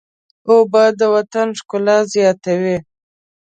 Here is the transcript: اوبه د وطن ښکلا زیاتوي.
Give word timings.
اوبه 0.49 0.83
د 0.99 1.01
وطن 1.15 1.47
ښکلا 1.59 1.97
زیاتوي. 2.13 2.77